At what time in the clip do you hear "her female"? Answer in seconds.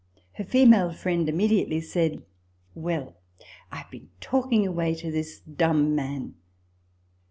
0.33-0.93